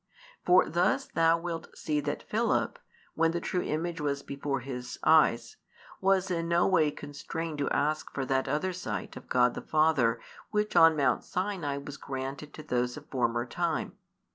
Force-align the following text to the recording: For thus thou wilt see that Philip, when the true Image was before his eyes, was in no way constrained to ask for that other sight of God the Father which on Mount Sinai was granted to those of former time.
For 0.43 0.67
thus 0.67 1.05
thou 1.05 1.37
wilt 1.37 1.77
see 1.77 1.99
that 1.99 2.23
Philip, 2.23 2.79
when 3.13 3.33
the 3.33 3.39
true 3.39 3.61
Image 3.61 4.01
was 4.01 4.23
before 4.23 4.61
his 4.61 4.97
eyes, 5.03 5.57
was 6.01 6.31
in 6.31 6.47
no 6.47 6.65
way 6.65 6.89
constrained 6.89 7.59
to 7.59 7.69
ask 7.69 8.11
for 8.11 8.25
that 8.25 8.47
other 8.47 8.73
sight 8.73 9.15
of 9.15 9.29
God 9.29 9.53
the 9.53 9.61
Father 9.61 10.19
which 10.49 10.75
on 10.75 10.97
Mount 10.97 11.23
Sinai 11.23 11.77
was 11.77 11.97
granted 11.97 12.51
to 12.55 12.63
those 12.63 12.97
of 12.97 13.05
former 13.11 13.45
time. 13.45 13.95